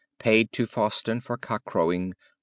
[0.17, 2.17] paid to Fawston for cock crowing, ivd."